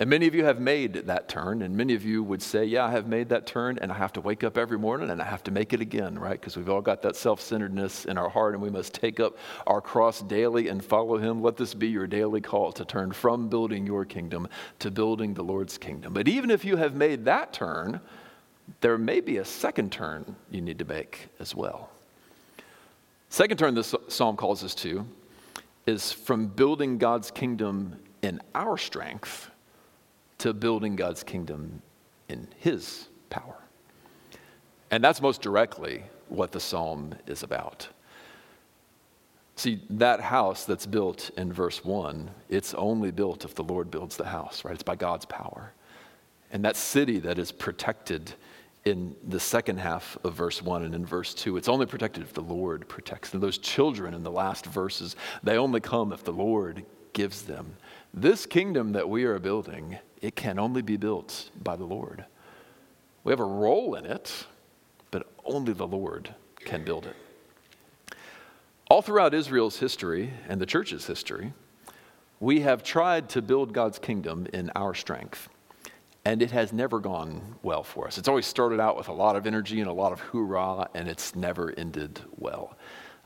[0.00, 2.84] And many of you have made that turn, and many of you would say, Yeah,
[2.84, 5.24] I have made that turn, and I have to wake up every morning and I
[5.24, 6.40] have to make it again, right?
[6.40, 9.36] Because we've all got that self centeredness in our heart, and we must take up
[9.66, 11.42] our cross daily and follow Him.
[11.42, 14.46] Let this be your daily call to turn from building your kingdom
[14.78, 16.14] to building the Lord's kingdom.
[16.14, 18.00] But even if you have made that turn,
[18.80, 21.90] there may be a second turn you need to make as well.
[23.30, 25.04] Second turn this psalm calls us to
[25.88, 29.50] is from building God's kingdom in our strength
[30.36, 31.80] to building God's kingdom
[32.28, 33.56] in His power.
[34.90, 37.88] And that's most directly what the psalm is about.
[39.56, 44.18] See, that house that's built in verse 1, it's only built if the Lord builds
[44.18, 44.74] the house, right?
[44.74, 45.72] It's by God's power.
[46.52, 48.34] And that city that is protected
[48.88, 51.56] in the second half of verse 1 and in verse 2.
[51.56, 53.40] It's only protected if the Lord protects them.
[53.40, 57.76] Those children in the last verses, they only come if the Lord gives them.
[58.12, 62.24] This kingdom that we are building, it can only be built by the Lord.
[63.24, 64.46] We have a role in it,
[65.10, 67.16] but only the Lord can build it.
[68.90, 71.52] All throughout Israel's history and the church's history,
[72.40, 75.48] we have tried to build God's kingdom in our strength,
[76.24, 78.18] and it has never gone well for us.
[78.18, 81.08] It's always started out with a lot of energy and a lot of hoorah, and
[81.08, 82.76] it's never ended well.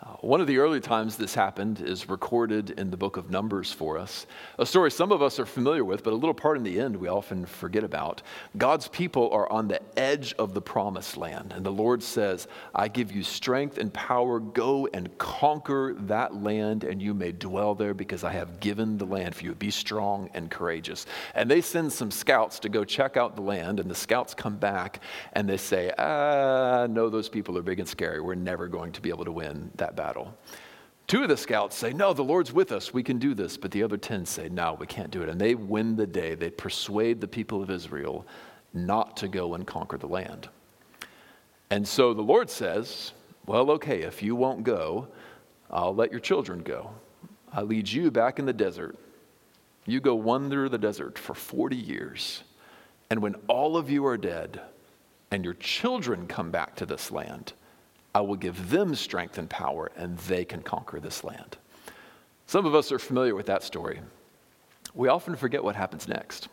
[0.03, 3.73] Uh, one of the early times this happened is recorded in the book of Numbers
[3.73, 4.27] for us.
[4.59, 6.97] A story some of us are familiar with, but a little part in the end
[6.97, 8.21] we often forget about.
[8.59, 12.89] God's people are on the edge of the promised land, and the Lord says, I
[12.89, 14.41] give you strength and power.
[14.41, 19.07] Go and conquer that land, and you may dwell there because I have given the
[19.07, 19.55] land for you.
[19.55, 21.07] Be strong and courageous.
[21.37, 24.57] And they send some scouts to go check out the land, and the scouts come
[24.57, 25.01] back
[25.35, 28.21] and they say, Ah, no, those people are big and scary.
[28.21, 30.37] We're never going to be able to win that that battle.
[31.07, 32.95] Two of the scouts say, No, the Lord's with us.
[32.95, 33.57] We can do this.
[33.57, 35.29] But the other 10 say, No, we can't do it.
[35.29, 36.35] And they win the day.
[36.35, 38.27] They persuade the people of Israel
[38.73, 40.49] not to go and conquer the land.
[41.71, 43.13] And so the Lord says,
[43.47, 45.09] Well, okay, if you won't go,
[45.71, 46.91] I'll let your children go.
[47.53, 48.97] I lead you back in the desert.
[49.85, 52.45] You go wander the desert for 40 years.
[53.11, 54.61] And when all of you are dead
[55.31, 57.53] and your children come back to this land,
[58.15, 61.57] I will give them strength and power, and they can conquer this land.
[62.47, 64.01] Some of us are familiar with that story.
[64.95, 66.49] We often forget what happens next.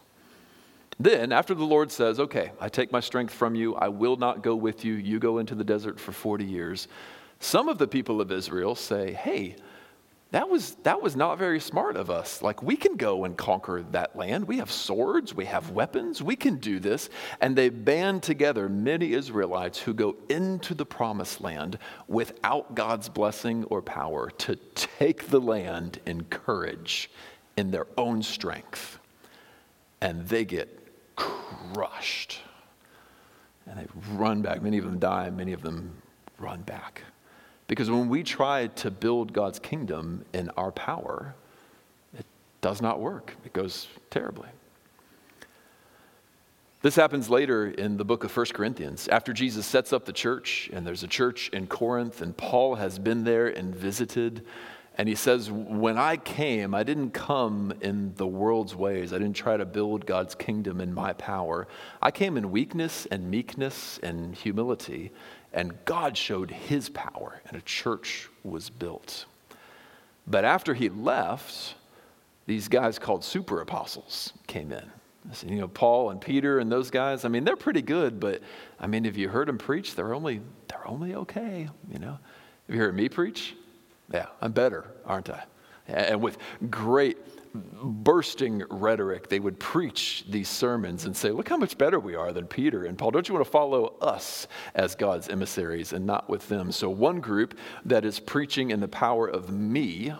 [0.99, 4.43] Then, after the Lord says, Okay, I take my strength from you, I will not
[4.43, 6.87] go with you, you go into the desert for 40 years,
[7.39, 9.55] some of the people of Israel say, Hey,
[10.31, 12.43] that was, that was not very smart of us.
[12.43, 14.47] Like, we can go and conquer that land.
[14.47, 17.09] We have swords, we have weapons, we can do this.
[17.41, 23.63] And they band together many Israelites who go into the promised land without God's blessing
[23.65, 27.09] or power to take the land in courage,
[27.57, 28.99] in their own strength.
[29.99, 30.69] And they get
[31.15, 32.39] crushed.
[33.65, 34.61] And they run back.
[34.61, 36.03] Many of them die, many of them
[36.37, 37.01] run back.
[37.69, 41.35] Because when we try to build God's kingdom in our power,
[42.17, 42.25] it
[42.61, 43.37] does not work.
[43.45, 44.49] It goes terribly.
[46.81, 49.07] This happens later in the book of 1 Corinthians.
[49.09, 52.97] After Jesus sets up the church, and there's a church in Corinth, and Paul has
[52.97, 54.43] been there and visited.
[54.97, 59.13] And he says, When I came, I didn't come in the world's ways.
[59.13, 61.67] I didn't try to build God's kingdom in my power.
[62.01, 65.11] I came in weakness and meekness and humility.
[65.53, 69.25] And God showed his power, and a church was built.
[70.27, 71.75] But after he left,
[72.45, 74.85] these guys called super apostles came in.
[75.45, 78.41] You know, Paul and Peter and those guys, I mean, they're pretty good, but
[78.79, 79.95] I mean, if you heard them preach?
[79.95, 82.17] They're only, they're only okay, you know.
[82.67, 83.55] Have you heard me preach?
[84.11, 85.43] Yeah, I'm better, aren't I?
[85.87, 86.37] And with
[86.69, 87.17] great
[87.53, 92.31] bursting rhetoric, they would preach these sermons and say, Look how much better we are
[92.31, 93.11] than Peter and Paul.
[93.11, 96.71] Don't you want to follow us as God's emissaries and not with them?
[96.71, 100.13] So, one group that is preaching in the power of me,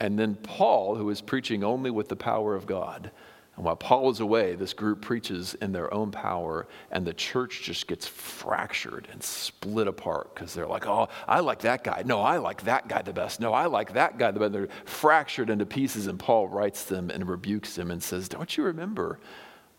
[0.00, 3.10] and then Paul, who is preaching only with the power of God.
[3.56, 7.62] And while Paul is away, this group preaches in their own power, and the church
[7.62, 12.02] just gets fractured and split apart because they're like, oh, I like that guy.
[12.04, 13.40] No, I like that guy the best.
[13.40, 14.52] No, I like that guy the best.
[14.52, 18.64] They're fractured into pieces, and Paul writes them and rebukes them and says, Don't you
[18.64, 19.20] remember?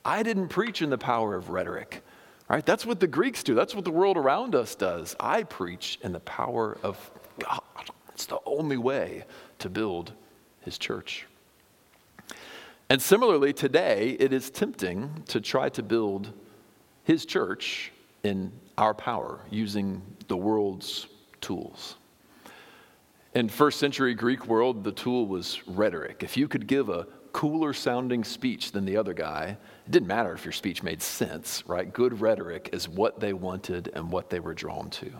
[0.05, 2.01] I didn't preach in the power of rhetoric.
[2.47, 2.65] Right?
[2.65, 3.55] That's what the Greeks do.
[3.55, 5.15] That's what the world around us does.
[5.19, 7.61] I preach in the power of God.
[8.13, 9.25] It's the only way
[9.59, 10.13] to build
[10.61, 11.25] his church.
[12.89, 16.31] And similarly, today, it is tempting to try to build
[17.03, 17.91] his church
[18.23, 21.07] in our power using the world's
[21.41, 21.95] tools.
[23.33, 26.23] In first century Greek world, the tool was rhetoric.
[26.23, 30.33] If you could give a cooler sounding speech than the other guy, it didn't matter
[30.33, 31.91] if your speech made sense, right?
[31.91, 35.11] Good rhetoric is what they wanted and what they were drawn to.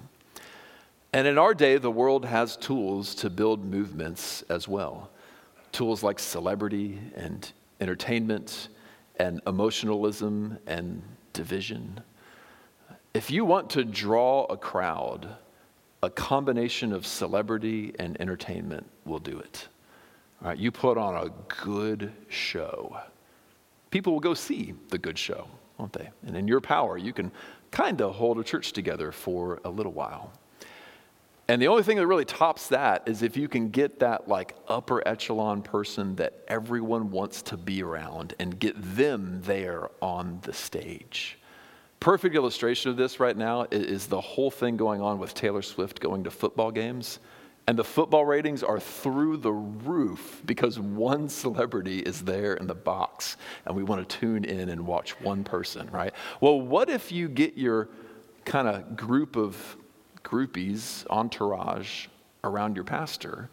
[1.11, 5.09] And in our day, the world has tools to build movements as well
[5.75, 7.51] tools like celebrity and
[7.81, 8.69] entertainment
[9.17, 11.01] and emotionalism and
[11.33, 11.99] division.
[13.13, 15.27] If you want to draw a crowd,
[16.01, 19.67] a combination of celebrity and entertainment will do it.
[20.41, 21.29] All right, you put on a
[21.63, 22.97] good show.
[23.91, 25.45] People will go see the good show,
[25.77, 26.09] won't they?
[26.25, 27.33] And in your power, you can
[27.71, 30.31] kind of hold a church together for a little while.
[31.47, 34.55] And the only thing that really tops that is if you can get that like
[34.67, 40.53] upper echelon person that everyone wants to be around and get them there on the
[40.53, 41.37] stage.
[41.99, 45.99] Perfect illustration of this right now is the whole thing going on with Taylor Swift
[45.99, 47.19] going to football games.
[47.67, 52.75] And the football ratings are through the roof because one celebrity is there in the
[52.75, 56.13] box and we want to tune in and watch one person, right?
[56.41, 57.89] Well, what if you get your
[58.45, 59.77] kind of group of
[60.25, 62.07] groupies, entourage
[62.43, 63.49] around your pastor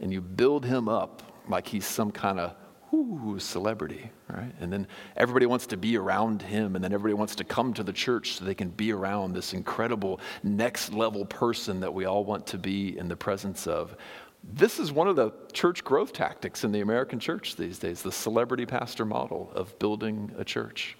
[0.00, 2.54] and you build him up like he's some kind of
[2.92, 4.52] ooh, celebrity, right?
[4.60, 4.86] And then
[5.16, 8.32] everybody wants to be around him, and then everybody wants to come to the church
[8.32, 12.58] so they can be around this incredible next level person that we all want to
[12.58, 13.96] be in the presence of.
[14.42, 18.10] This is one of the church growth tactics in the American church these days, the
[18.10, 20.96] celebrity pastor model of building a church.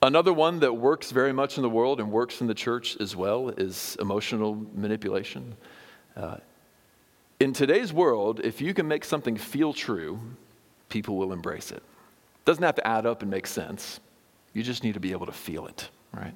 [0.00, 3.16] Another one that works very much in the world and works in the church as
[3.16, 5.56] well is emotional manipulation.
[6.16, 6.36] Uh,
[7.40, 10.20] in today's world, if you can make something feel true,
[10.88, 11.82] people will embrace it.
[12.44, 13.98] Doesn't have to add up and make sense.
[14.52, 16.34] You just need to be able to feel it, right?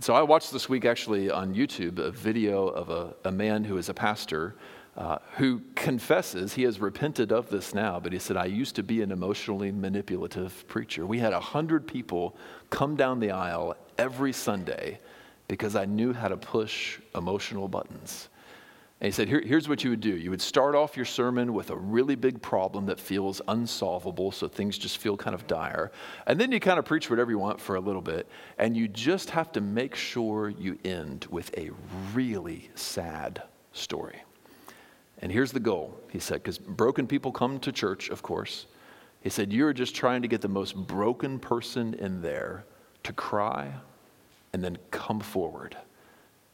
[0.00, 3.78] So I watched this week actually on YouTube a video of a, a man who
[3.78, 4.54] is a pastor
[5.00, 8.82] uh, who confesses he has repented of this now, but he said, I used to
[8.82, 11.06] be an emotionally manipulative preacher.
[11.06, 12.36] We had 100 people
[12.68, 15.00] come down the aisle every Sunday
[15.48, 18.28] because I knew how to push emotional buttons.
[19.00, 20.14] And he said, Here, Here's what you would do.
[20.14, 24.48] You would start off your sermon with a really big problem that feels unsolvable, so
[24.48, 25.92] things just feel kind of dire.
[26.26, 28.28] And then you kind of preach whatever you want for a little bit.
[28.58, 31.70] And you just have to make sure you end with a
[32.12, 33.42] really sad
[33.72, 34.20] story.
[35.20, 38.66] And here's the goal, he said, because broken people come to church, of course.
[39.20, 42.64] He said, You're just trying to get the most broken person in there
[43.02, 43.72] to cry
[44.52, 45.76] and then come forward.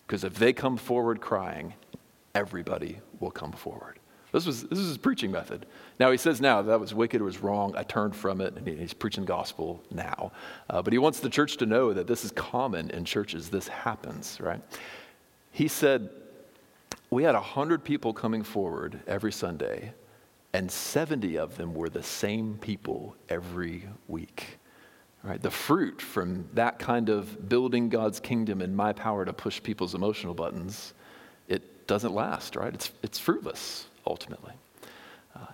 [0.06, 1.74] Because if they come forward crying,
[2.34, 3.98] everybody will come forward.
[4.32, 5.64] This was this is his preaching method.
[5.98, 7.74] Now he says now that was wicked, it was wrong.
[7.76, 10.32] I turned from it, and he's preaching gospel now.
[10.68, 13.48] Uh, but he wants the church to know that this is common in churches.
[13.48, 14.60] This happens, right?
[15.52, 16.10] He said
[17.10, 19.92] we had hundred people coming forward every Sunday,
[20.52, 24.58] and seventy of them were the same people every week.
[25.22, 25.42] Right?
[25.42, 29.94] The fruit from that kind of building God's kingdom and my power to push people's
[29.94, 30.94] emotional buttons
[31.48, 32.72] it doesn't last, right?
[32.74, 34.52] It's, it's fruitless, ultimately.
[35.34, 35.46] Uh,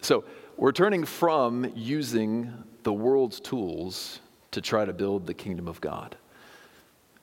[0.00, 0.24] so
[0.56, 4.20] we're turning from using the world's tools
[4.50, 6.16] to try to build the kingdom of God.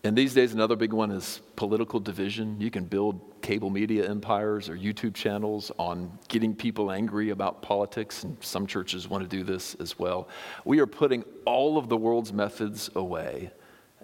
[0.06, 2.62] And these days, another big one is political division.
[2.62, 8.24] You can build cable media empires or YouTube channels on getting people angry about politics,
[8.24, 10.28] and some churches want to do this as well.
[10.64, 13.50] We are putting all of the world's methods away,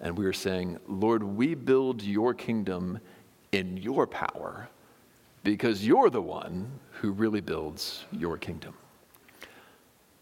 [0.00, 2.98] and we are saying, Lord, we build your kingdom
[3.52, 4.68] in your power
[5.44, 8.74] because you're the one who really builds your kingdom.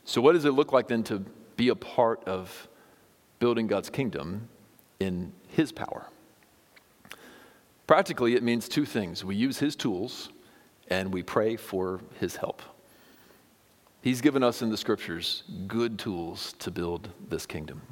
[0.04, 1.20] So, what does it look like then to
[1.56, 2.68] be a part of
[3.38, 4.46] building God's kingdom
[4.98, 6.08] in His power?
[7.86, 10.30] Practically, it means two things we use His tools
[10.88, 12.62] and we pray for His help.
[14.02, 17.82] He's given us in the scriptures good tools to build this kingdom.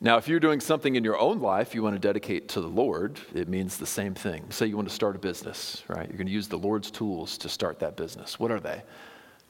[0.00, 2.68] Now, if you're doing something in your own life you want to dedicate to the
[2.68, 4.50] Lord, it means the same thing.
[4.50, 6.06] Say you want to start a business, right?
[6.06, 8.38] You're going to use the Lord's tools to start that business.
[8.38, 8.82] What are they?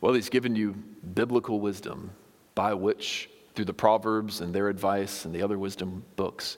[0.01, 0.75] Well, He's given you
[1.15, 2.11] biblical wisdom
[2.55, 6.57] by which, through the Proverbs and their advice and the other wisdom books,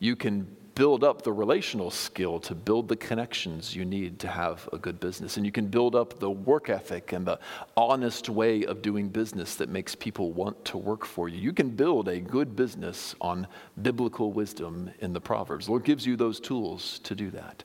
[0.00, 4.66] you can build up the relational skill to build the connections you need to have
[4.72, 5.36] a good business.
[5.36, 7.38] And you can build up the work ethic and the
[7.76, 11.38] honest way of doing business that makes people want to work for you.
[11.38, 13.46] You can build a good business on
[13.82, 15.66] biblical wisdom in the Proverbs.
[15.66, 17.62] The Lord gives you those tools to do that.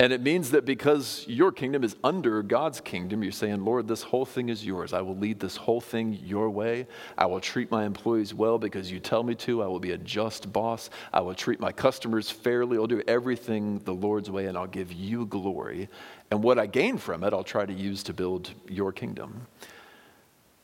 [0.00, 4.02] And it means that because your kingdom is under God's kingdom, you're saying, Lord, this
[4.02, 4.94] whole thing is yours.
[4.94, 6.86] I will lead this whole thing your way.
[7.18, 9.62] I will treat my employees well because you tell me to.
[9.62, 10.88] I will be a just boss.
[11.12, 12.78] I will treat my customers fairly.
[12.78, 15.90] I'll do everything the Lord's way, and I'll give you glory.
[16.30, 19.48] And what I gain from it, I'll try to use to build your kingdom.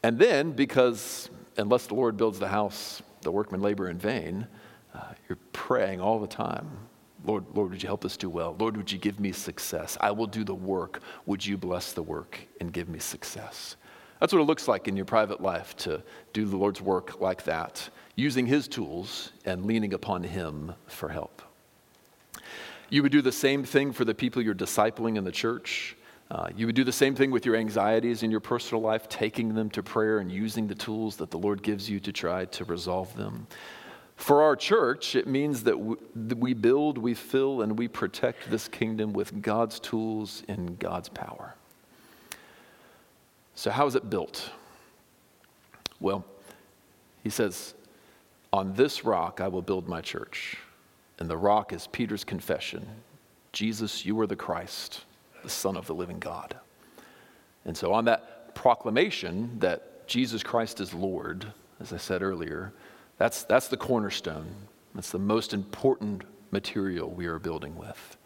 [0.03, 1.28] And then, because
[1.59, 4.47] unless the Lord builds the house, the workmen labor in vain,
[4.95, 6.86] uh, you're praying all the time
[7.27, 8.55] Lord, Lord, would you help us do well?
[8.59, 9.99] Lord, would you give me success?
[10.01, 11.01] I will do the work.
[11.27, 13.77] Would you bless the work and give me success?
[14.20, 16.03] That's what it looks like in your private life to
[16.33, 21.43] do the Lord's work like that, using His tools and leaning upon Him for help.
[22.89, 25.97] You would do the same thing for the people you're discipling in the church.
[26.31, 29.55] Uh, you would do the same thing with your anxieties in your personal life, taking
[29.55, 32.64] them to prayer and using the tools that the Lord gives you to try to
[32.64, 33.47] resolve them.
[34.16, 39.12] For our church, it means that we build, we fill, and we protect this kingdom
[39.12, 41.54] with God's tools and God's power.
[43.54, 44.50] So, how is it built?
[46.00, 46.24] Well,
[47.22, 47.74] he says,
[48.52, 50.56] On this rock I will build my church.
[51.18, 52.86] And the rock is Peter's confession
[53.52, 55.04] Jesus, you are the Christ,
[55.42, 56.56] the Son of the living God.
[57.64, 61.46] And so, on that proclamation that Jesus Christ is Lord,
[61.80, 62.72] as I said earlier,
[63.18, 64.46] that's, that's the cornerstone.
[64.94, 68.16] That's the most important material we are building with.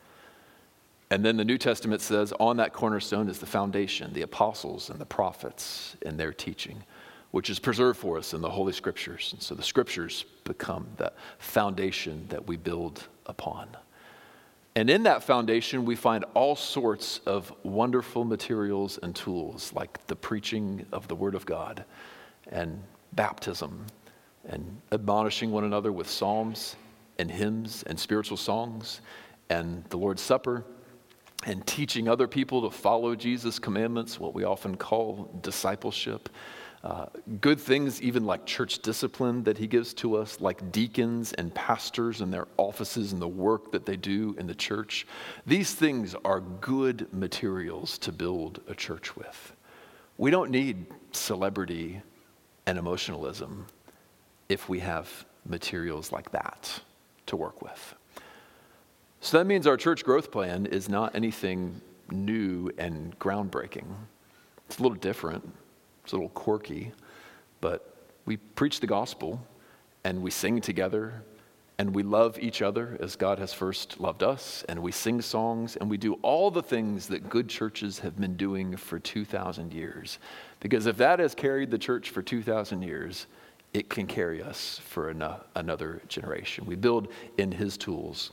[1.11, 5.01] And then the New Testament says on that cornerstone is the foundation, the apostles and
[5.01, 6.85] the prophets and their teaching,
[7.33, 9.31] which is preserved for us in the Holy Scriptures.
[9.33, 13.69] And so the Scriptures become the foundation that we build upon.
[14.77, 20.15] And in that foundation, we find all sorts of wonderful materials and tools, like the
[20.15, 21.85] preaching of the Word of God
[22.53, 22.81] and
[23.13, 23.85] baptism
[24.51, 26.77] and admonishing one another with psalms
[27.19, 29.01] and hymns and spiritual songs
[29.49, 30.65] and the Lord's Supper
[31.47, 36.29] and teaching other people to follow Jesus' commandments, what we often call discipleship.
[36.83, 37.07] Uh,
[37.41, 42.21] good things, even like church discipline that he gives to us, like deacons and pastors
[42.21, 45.07] and their offices and the work that they do in the church.
[45.47, 49.53] These things are good materials to build a church with.
[50.17, 52.01] We don't need celebrity
[52.67, 53.67] and emotionalism
[54.51, 56.81] if we have materials like that
[57.25, 57.95] to work with.
[59.21, 61.81] So that means our church growth plan is not anything
[62.11, 63.87] new and groundbreaking.
[64.67, 65.49] It's a little different,
[66.03, 66.93] it's a little quirky,
[67.61, 67.95] but
[68.27, 69.41] we preach the gospel
[70.05, 71.23] and we sing together
[71.79, 75.77] and we love each other as God has first loved us, and we sing songs,
[75.77, 80.19] and we do all the things that good churches have been doing for 2,000 years.
[80.61, 83.27] Because if that has carried the church for 2,000 years,
[83.73, 85.11] it can carry us for
[85.55, 86.67] another generation.
[86.67, 87.09] We build
[87.39, 88.33] in His tools.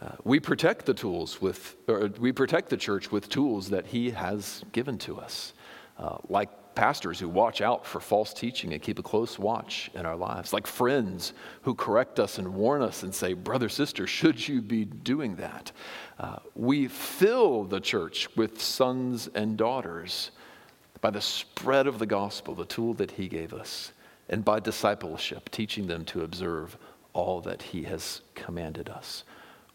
[0.00, 4.10] Uh, we protect the tools with, or we protect the church with tools that He
[4.10, 5.54] has given to us,
[5.98, 10.06] uh, like pastors who watch out for false teaching and keep a close watch in
[10.06, 14.46] our lives, like friends who correct us and warn us and say, Brother, sister, should
[14.46, 15.72] you be doing that?
[16.20, 20.30] Uh, we fill the church with sons and daughters
[21.00, 23.92] by the spread of the gospel, the tool that He gave us,
[24.28, 26.76] and by discipleship, teaching them to observe
[27.12, 29.24] all that He has commanded us.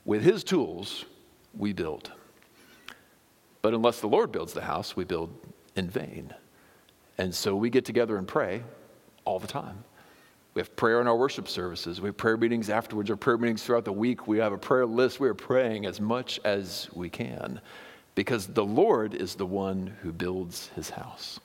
[0.06, 1.06] With His tools,
[1.58, 2.12] we build.
[3.62, 5.34] But unless the Lord builds the house, we build
[5.76, 6.34] in vain.
[7.18, 8.64] And so we get together and pray
[9.26, 9.84] all the time.
[10.54, 11.99] We have prayer in our worship services.
[11.99, 14.28] We have prayer meetings afterwards or prayer meetings throughout the week.
[14.28, 15.20] We have a prayer list.
[15.20, 17.60] We are praying as much as we can
[18.14, 21.39] because the Lord is the one who builds his house.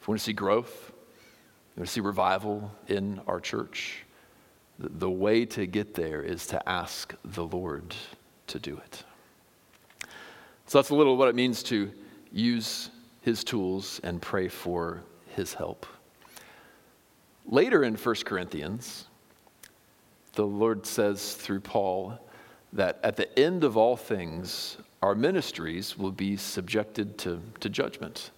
[0.00, 0.92] If we want to see growth,
[1.78, 4.04] to see revival in our church,
[4.78, 7.94] the way to get there is to ask the Lord
[8.48, 9.04] to do it.
[10.66, 11.90] So that's a little what it means to
[12.32, 15.02] use his tools and pray for
[15.34, 15.86] his help.
[17.46, 19.06] Later in 1 Corinthians,
[20.34, 22.18] the Lord says through Paul
[22.72, 28.30] that at the end of all things, our ministries will be subjected to, to judgment.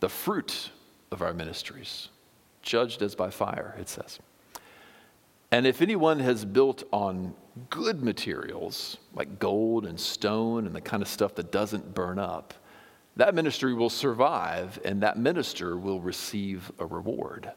[0.00, 0.70] The fruit
[1.12, 2.08] of our ministries,
[2.64, 4.18] judged as by fire, it says.
[5.50, 7.34] And if anyone has built on
[7.70, 12.54] good materials, like gold and stone and the kind of stuff that doesn't burn up,
[13.16, 17.52] that ministry will survive and that minister will receive a reward.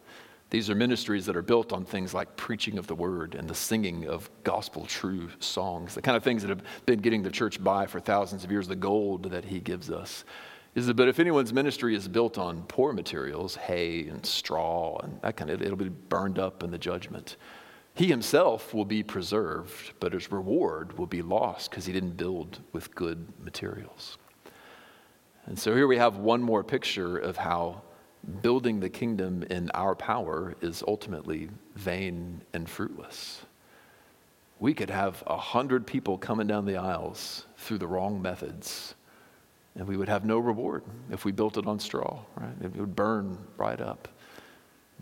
[0.50, 3.56] These are ministries that are built on things like preaching of the word and the
[3.56, 7.62] singing of gospel true songs, the kind of things that have been getting the church
[7.62, 10.24] by for thousands of years, the gold that he gives us.
[10.78, 15.20] Is that, but if anyone's ministry is built on poor materials, hay and straw and
[15.24, 17.38] that kind of, it'll be burned up in the judgment.
[17.96, 22.60] He himself will be preserved, but his reward will be lost because he didn't build
[22.74, 24.20] with good materials.
[25.48, 27.82] And so here we have one more picture of how
[28.44, 33.42] building the kingdom in our power is ultimately vain and fruitless.
[34.60, 38.94] We could have a hundred people coming down the aisles through the wrong methods,
[39.78, 42.54] and we would have no reward if we built it on straw, right?
[42.62, 44.08] It would burn right up.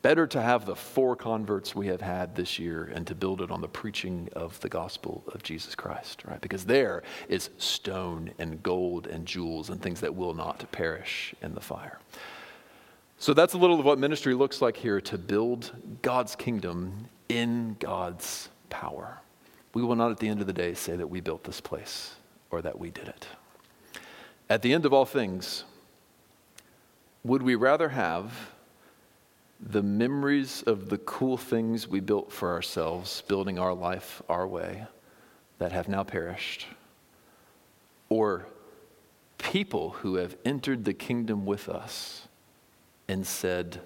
[0.01, 3.49] Better to have the four converts we have had this year and to build it
[3.49, 6.39] on the preaching of the gospel of Jesus Christ, right?
[6.41, 11.55] Because there is stone and gold and jewels and things that will not perish in
[11.55, 11.97] the fire.
[13.17, 15.71] So that's a little of what ministry looks like here to build
[16.01, 19.21] God's kingdom in God's power.
[19.73, 22.15] We will not at the end of the day say that we built this place
[22.51, 23.25] or that we did it.
[24.49, 25.63] At the end of all things,
[27.23, 28.51] would we rather have
[29.59, 34.85] the memories of the cool things we built for ourselves, building our life our way,
[35.57, 36.67] that have now perished,
[38.09, 38.45] or
[39.37, 42.27] people who have entered the kingdom with us
[43.07, 43.81] and said,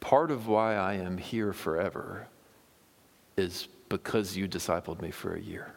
[0.00, 2.26] Part of why I am here forever
[3.36, 5.74] is because you discipled me for a year.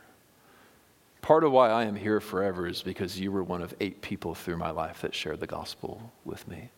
[1.23, 4.35] Part of why I am here forever is because you were one of eight people
[4.35, 6.69] through my life that shared the gospel with me.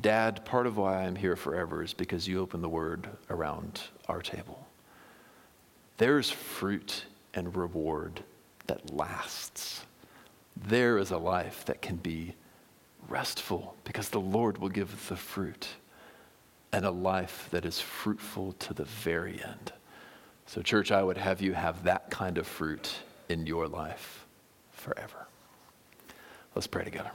[0.00, 3.80] Dad, part of why I am here forever is because you opened the word around
[4.08, 4.64] our table.
[5.96, 7.04] There's fruit
[7.34, 8.22] and reward
[8.68, 9.84] that lasts.
[10.56, 12.36] There is a life that can be
[13.08, 15.66] restful because the Lord will give the fruit,
[16.72, 19.72] and a life that is fruitful to the very end.
[20.52, 22.92] So, church, I would have you have that kind of fruit
[23.30, 24.26] in your life
[24.70, 25.26] forever.
[26.54, 27.10] Let's pray together.